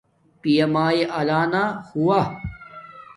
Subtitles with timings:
[0.41, 2.19] پیامایے الانا ہوا